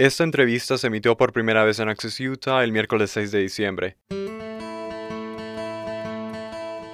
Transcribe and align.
Esta 0.00 0.24
entrevista 0.24 0.78
se 0.78 0.86
emitió 0.86 1.14
por 1.14 1.30
primera 1.30 1.62
vez 1.62 1.78
en 1.78 1.90
Access 1.90 2.18
Utah 2.20 2.64
el 2.64 2.72
miércoles 2.72 3.10
6 3.10 3.32
de 3.32 3.38
diciembre. 3.40 3.96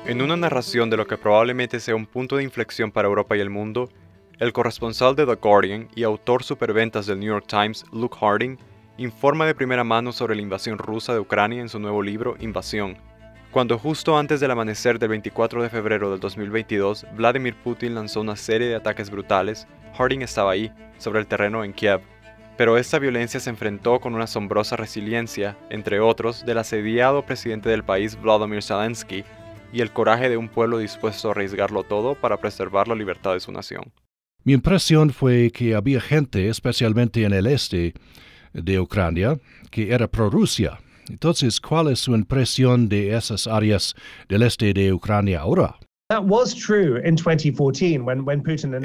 En 0.07 0.21
una 0.21 0.37
narración 0.37 0.91
de 0.91 0.97
lo 0.97 1.07
que 1.07 1.17
probablemente 1.17 1.79
sea 1.79 1.95
un 1.95 2.07
punto 2.07 2.37
de 2.37 2.43
inflexión 2.43 2.91
para 2.91 3.07
Europa 3.07 3.37
y 3.37 3.41
el 3.41 3.49
mundo, 3.49 3.89
el 4.41 4.53
corresponsal 4.53 5.15
de 5.15 5.25
The 5.25 5.37
Guardian 5.37 5.89
y 5.95 6.03
autor 6.03 6.43
superventas 6.43 7.07
del 7.07 7.21
New 7.21 7.29
York 7.29 7.47
Times, 7.47 7.85
Luke 7.93 8.19
Harding, 8.21 8.59
informa 8.99 9.47
de 9.47 9.55
primera 9.55 9.85
mano 9.85 10.11
sobre 10.11 10.35
la 10.35 10.43
invasión 10.43 10.77
rusa 10.77 11.13
de 11.15 11.21
Ucrania 11.21 11.61
en 11.61 11.69
su 11.69 11.79
nuevo 11.79 12.03
libro 12.03 12.35
Invasión. 12.41 12.97
Cuando 13.53 13.79
justo 13.79 14.19
antes 14.19 14.41
del 14.41 14.51
amanecer 14.51 14.99
del 14.99 15.11
24 15.11 15.63
de 15.63 15.71
febrero 15.71 16.11
del 16.11 16.19
2022, 16.19 17.07
Vladimir 17.15 17.55
Putin 17.55 17.95
lanzó 17.95 18.21
una 18.21 18.35
serie 18.35 18.67
de 18.67 18.75
ataques 18.75 19.11
brutales, 19.11 19.69
Harding 19.97 20.23
estaba 20.23 20.51
ahí, 20.51 20.73
sobre 20.99 21.21
el 21.21 21.29
terreno 21.29 21.63
en 21.63 21.73
Kiev. 21.73 22.01
Pero 22.57 22.79
esta 22.79 22.99
violencia 22.99 23.39
se 23.39 23.51
enfrentó 23.51 24.01
con 24.01 24.15
una 24.15 24.25
asombrosa 24.25 24.77
resiliencia, 24.77 25.57
entre 25.69 26.01
otros, 26.01 26.47
del 26.47 26.59
asediado 26.59 27.25
presidente 27.27 27.69
del 27.69 27.85
país 27.85 28.19
Vladimir 28.21 28.63
Zelensky, 28.63 29.25
y 29.73 29.81
el 29.83 29.93
coraje 29.93 30.31
de 30.31 30.37
un 30.37 30.49
pueblo 30.49 30.79
dispuesto 30.79 31.29
a 31.29 31.33
arriesgarlo 31.33 31.83
todo 31.83 32.15
para 32.15 32.39
preservar 32.39 32.89
la 32.89 32.95
libertad 32.95 33.35
de 33.35 33.41
su 33.41 33.53
nación. 33.53 33.93
Mi 34.45 34.53
impresión 34.53 35.11
fue 35.11 35.51
que 35.51 35.75
había 35.75 36.01
gente, 36.01 36.49
especialmente 36.49 37.25
en 37.25 37.33
el 37.33 37.47
este 37.47 37.95
de 38.53 38.81
Ucrania, 38.81 39.39
que 39.71 39.93
era 39.93 40.07
pro-Rusia. 40.07 40.79
Entonces, 41.11 41.61
¿cuál 41.61 41.89
es 41.89 42.01
su 42.01 42.15
impresión 42.15 42.89
de 42.89 43.17
esas 43.17 43.47
áreas 43.47 43.95
del 44.29 44.43
este 44.43 44.73
de 44.73 44.93
Ucrania 44.93 45.41
ahora? 45.41 45.77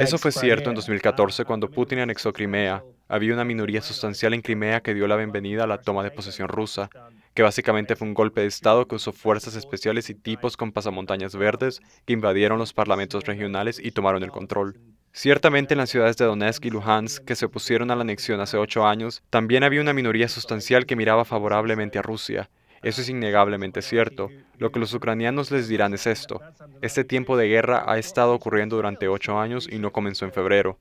Eso 0.01 0.17
fue 0.17 0.31
cierto 0.31 0.69
en 0.69 0.75
2014 0.75 1.45
cuando 1.45 1.69
Putin 1.69 1.99
anexó 1.99 2.33
Crimea. 2.33 2.83
Había 3.07 3.35
una 3.35 3.45
minoría 3.45 3.83
sustancial 3.83 4.33
en 4.33 4.41
Crimea 4.41 4.81
que 4.81 4.95
dio 4.95 5.07
la 5.07 5.17
bienvenida 5.17 5.65
a 5.65 5.67
la 5.67 5.79
toma 5.79 6.03
de 6.03 6.09
posesión 6.09 6.47
rusa, 6.47 6.89
que 7.35 7.43
básicamente 7.43 7.95
fue 7.95 8.07
un 8.07 8.15
golpe 8.15 8.41
de 8.41 8.47
Estado 8.47 8.87
que 8.87 8.95
usó 8.95 9.11
fuerzas 9.11 9.55
especiales 9.55 10.09
y 10.09 10.15
tipos 10.15 10.57
con 10.57 10.71
pasamontañas 10.71 11.35
verdes 11.35 11.79
que 12.05 12.13
invadieron 12.13 12.57
los 12.57 12.73
parlamentos 12.73 13.23
regionales 13.25 13.79
y 13.79 13.91
tomaron 13.91 14.23
el 14.23 14.31
control. 14.31 14.79
Ciertamente 15.11 15.75
en 15.75 15.77
las 15.77 15.91
ciudades 15.91 16.17
de 16.17 16.25
Donetsk 16.25 16.65
y 16.65 16.71
Luhansk, 16.71 17.23
que 17.23 17.35
se 17.35 17.45
opusieron 17.45 17.91
a 17.91 17.95
la 17.95 18.01
anexión 18.01 18.39
hace 18.39 18.57
ocho 18.57 18.87
años, 18.87 19.21
también 19.29 19.63
había 19.63 19.81
una 19.81 19.93
minoría 19.93 20.27
sustancial 20.27 20.87
que 20.87 20.95
miraba 20.95 21.23
favorablemente 21.23 21.99
a 21.99 22.01
Rusia. 22.01 22.49
Eso 22.83 23.01
es 23.01 23.09
innegablemente 23.09 23.81
cierto. 23.81 24.29
Lo 24.57 24.71
que 24.71 24.79
los 24.79 24.93
ucranianos 24.93 25.51
les 25.51 25.67
dirán 25.67 25.93
es 25.93 26.07
esto. 26.07 26.41
Este 26.81 27.03
tiempo 27.03 27.37
de 27.37 27.47
guerra 27.47 27.83
ha 27.87 27.97
estado 27.99 28.33
ocurriendo 28.33 28.75
durante 28.75 29.07
ocho 29.07 29.39
años 29.39 29.67
y 29.71 29.79
no 29.79 29.91
comenzó 29.91 30.25
en 30.25 30.33
febrero. 30.33 30.79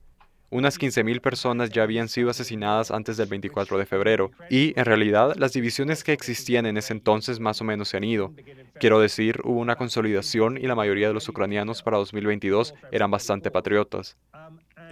Unas 0.53 0.77
15.000 0.77 1.21
personas 1.21 1.69
ya 1.69 1.83
habían 1.83 2.09
sido 2.09 2.29
asesinadas 2.29 2.91
antes 2.91 3.15
del 3.15 3.29
24 3.29 3.77
de 3.77 3.85
febrero, 3.85 4.31
y 4.49 4.77
en 4.77 4.83
realidad 4.83 5.33
las 5.37 5.53
divisiones 5.53 6.03
que 6.03 6.11
existían 6.11 6.65
en 6.65 6.75
ese 6.75 6.91
entonces 6.91 7.39
más 7.39 7.61
o 7.61 7.63
menos 7.63 7.87
se 7.87 7.95
han 7.95 8.03
ido. 8.03 8.33
Quiero 8.77 8.99
decir, 8.99 9.39
hubo 9.45 9.61
una 9.61 9.77
consolidación 9.77 10.57
y 10.57 10.67
la 10.67 10.75
mayoría 10.75 11.07
de 11.07 11.13
los 11.13 11.29
ucranianos 11.29 11.81
para 11.83 11.97
2022 11.99 12.73
eran 12.91 13.09
bastante 13.09 13.49
patriotas. 13.49 14.17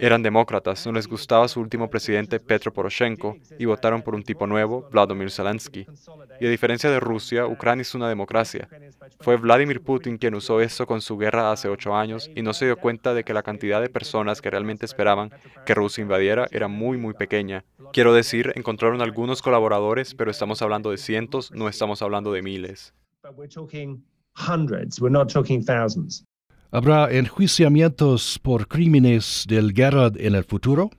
Eran 0.00 0.22
demócratas, 0.22 0.86
no 0.86 0.92
les 0.92 1.06
gustaba 1.06 1.46
su 1.46 1.60
último 1.60 1.90
presidente 1.90 2.40
Petro 2.40 2.72
Poroshenko 2.72 3.36
y 3.58 3.66
votaron 3.66 4.00
por 4.00 4.14
un 4.14 4.22
tipo 4.22 4.46
nuevo, 4.46 4.88
Vladimir 4.90 5.30
Zelensky. 5.30 5.86
Y 6.40 6.46
a 6.46 6.50
diferencia 6.50 6.90
de 6.90 6.98
Rusia, 6.98 7.46
Ucrania 7.46 7.82
es 7.82 7.94
una 7.94 8.08
democracia. 8.08 8.66
Fue 9.20 9.36
Vladimir 9.36 9.82
Putin 9.82 10.16
quien 10.16 10.34
usó 10.34 10.62
eso 10.62 10.86
con 10.86 11.02
su 11.02 11.18
guerra 11.18 11.52
hace 11.52 11.68
ocho 11.68 11.94
años 11.94 12.30
y 12.34 12.40
no 12.40 12.54
se 12.54 12.64
dio 12.64 12.78
cuenta 12.78 13.12
de 13.12 13.24
que 13.24 13.34
la 13.34 13.42
cantidad 13.42 13.82
de 13.82 13.90
personas 13.90 14.40
que 14.40 14.48
realmente 14.48 14.86
esperaban 14.86 15.30
que 15.66 15.74
Rusia 15.74 16.00
invadiera 16.00 16.46
era 16.50 16.66
muy 16.66 16.96
muy 16.96 17.12
pequeña. 17.12 17.64
Quiero 17.92 18.14
decir, 18.14 18.52
encontraron 18.56 19.02
algunos 19.02 19.42
colaboradores, 19.42 20.14
pero 20.14 20.30
estamos 20.30 20.62
hablando 20.62 20.90
de 20.90 20.96
cientos, 20.96 21.50
no 21.52 21.68
estamos 21.68 22.00
hablando 22.00 22.32
de 22.32 22.40
miles. 22.40 22.94
¿Habrá 26.72 27.10
enjuiciamientos 27.10 28.38
por 28.38 28.68
crímenes 28.68 29.44
de 29.48 29.60
guerra 29.72 30.12
en 30.14 30.36
el 30.36 30.44
futuro? 30.44 30.90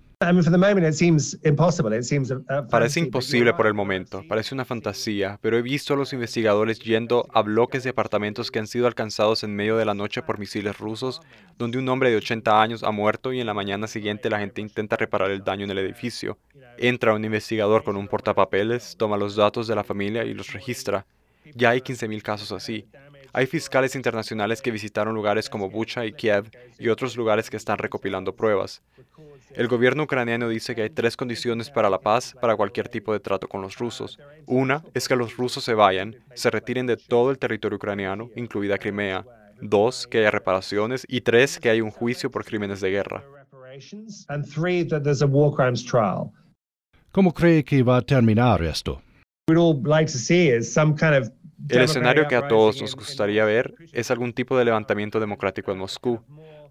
Parece 2.69 2.99
imposible 2.99 3.53
por 3.53 3.67
el 3.67 3.73
momento, 3.73 4.21
parece 4.27 4.53
una 4.53 4.65
fantasía, 4.65 5.39
pero 5.41 5.57
he 5.57 5.61
visto 5.61 5.93
a 5.93 5.97
los 5.97 6.11
investigadores 6.11 6.79
yendo 6.79 7.25
a 7.33 7.41
bloques 7.41 7.85
de 7.85 7.91
apartamentos 7.91 8.51
que 8.51 8.59
han 8.59 8.67
sido 8.67 8.85
alcanzados 8.85 9.45
en 9.45 9.55
medio 9.55 9.77
de 9.77 9.85
la 9.85 9.93
noche 9.93 10.21
por 10.21 10.39
misiles 10.39 10.77
rusos, 10.77 11.21
donde 11.57 11.77
un 11.77 11.87
hombre 11.87 12.09
de 12.11 12.17
80 12.17 12.61
años 12.61 12.83
ha 12.83 12.91
muerto 12.91 13.31
y 13.31 13.39
en 13.39 13.47
la 13.47 13.53
mañana 13.53 13.87
siguiente 13.87 14.29
la 14.29 14.39
gente 14.39 14.59
intenta 14.59 14.97
reparar 14.97 15.31
el 15.31 15.41
daño 15.41 15.63
en 15.63 15.71
el 15.71 15.79
edificio. 15.79 16.37
Entra 16.77 17.13
un 17.13 17.23
investigador 17.23 17.85
con 17.85 17.95
un 17.95 18.09
portapapeles, 18.09 18.97
toma 18.97 19.15
los 19.15 19.37
datos 19.37 19.67
de 19.67 19.75
la 19.75 19.85
familia 19.85 20.25
y 20.25 20.33
los 20.33 20.51
registra. 20.51 21.05
Ya 21.55 21.69
hay 21.69 21.79
15.000 21.79 22.21
casos 22.21 22.51
así. 22.51 22.85
Hay 23.33 23.45
fiscales 23.45 23.95
internacionales 23.95 24.61
que 24.61 24.71
visitaron 24.71 25.15
lugares 25.15 25.49
como 25.49 25.69
Bucha 25.69 26.05
y 26.05 26.11
Kiev 26.11 26.51
y 26.77 26.89
otros 26.89 27.15
lugares 27.15 27.49
que 27.49 27.57
están 27.57 27.77
recopilando 27.77 28.35
pruebas. 28.35 28.81
El 29.53 29.67
gobierno 29.67 30.03
ucraniano 30.03 30.49
dice 30.49 30.75
que 30.75 30.83
hay 30.83 30.89
tres 30.89 31.15
condiciones 31.15 31.69
para 31.69 31.89
la 31.89 31.99
paz 31.99 32.35
para 32.41 32.55
cualquier 32.55 32.89
tipo 32.89 33.13
de 33.13 33.19
trato 33.19 33.47
con 33.47 33.61
los 33.61 33.77
rusos. 33.77 34.19
Una 34.45 34.83
es 34.93 35.07
que 35.07 35.15
los 35.15 35.37
rusos 35.37 35.63
se 35.63 35.73
vayan, 35.73 36.15
se 36.35 36.49
retiren 36.49 36.87
de 36.87 36.97
todo 36.97 37.31
el 37.31 37.39
territorio 37.39 37.77
ucraniano, 37.77 38.29
incluida 38.35 38.77
Crimea. 38.77 39.25
Dos, 39.61 40.07
que 40.07 40.19
haya 40.19 40.31
reparaciones. 40.31 41.05
Y 41.07 41.21
tres, 41.21 41.59
que 41.59 41.69
haya 41.69 41.83
un 41.83 41.91
juicio 41.91 42.31
por 42.31 42.43
crímenes 42.43 42.81
de 42.81 42.89
guerra. 42.89 43.23
¿Cómo 47.11 47.33
cree 47.33 47.63
que 47.63 47.83
va 47.83 47.97
a 47.97 48.01
terminar 48.01 48.63
esto? 48.63 49.01
El 51.69 51.81
escenario 51.81 52.27
que 52.27 52.35
a 52.35 52.47
todos 52.47 52.81
nos 52.81 52.95
gustaría 52.95 53.45
ver 53.45 53.73
es 53.93 54.11
algún 54.11 54.33
tipo 54.33 54.57
de 54.57 54.65
levantamiento 54.65 55.19
democrático 55.19 55.71
en 55.71 55.77
Moscú, 55.77 56.21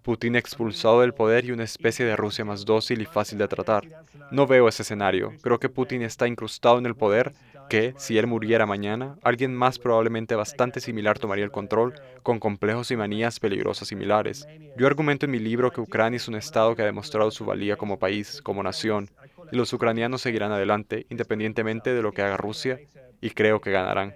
Putin 0.03 0.35
expulsado 0.35 1.01
del 1.01 1.13
poder 1.13 1.45
y 1.45 1.51
una 1.51 1.63
especie 1.63 2.05
de 2.05 2.15
Rusia 2.15 2.43
más 2.43 2.65
dócil 2.65 3.01
y 3.01 3.05
fácil 3.05 3.37
de 3.37 3.47
tratar. 3.47 3.83
No 4.31 4.47
veo 4.47 4.67
ese 4.67 4.81
escenario. 4.81 5.33
Creo 5.41 5.59
que 5.59 5.69
Putin 5.69 6.01
está 6.01 6.27
incrustado 6.27 6.79
en 6.79 6.85
el 6.87 6.95
poder, 6.95 7.33
que, 7.69 7.93
si 7.97 8.17
él 8.17 8.27
muriera 8.27 8.65
mañana, 8.65 9.15
alguien 9.21 9.55
más 9.55 9.79
probablemente 9.79 10.35
bastante 10.35 10.79
similar 10.79 11.19
tomaría 11.19 11.45
el 11.45 11.51
control, 11.51 11.93
con 12.23 12.39
complejos 12.39 12.91
y 12.91 12.97
manías 12.97 13.39
peligrosas 13.39 13.87
similares. 13.87 14.47
Yo 14.75 14.87
argumento 14.87 15.25
en 15.25 15.31
mi 15.31 15.39
libro 15.39 15.71
que 15.71 15.81
Ucrania 15.81 16.17
es 16.17 16.27
un 16.27 16.35
Estado 16.35 16.75
que 16.75 16.81
ha 16.81 16.85
demostrado 16.85 17.31
su 17.31 17.45
valía 17.45 17.77
como 17.77 17.99
país, 17.99 18.41
como 18.41 18.63
nación, 18.63 19.09
y 19.51 19.55
los 19.55 19.71
ucranianos 19.71 20.21
seguirán 20.21 20.51
adelante, 20.51 21.05
independientemente 21.09 21.93
de 21.93 22.01
lo 22.01 22.11
que 22.11 22.23
haga 22.23 22.37
Rusia, 22.37 22.79
y 23.21 23.29
creo 23.29 23.61
que 23.61 23.71
ganarán. 23.71 24.15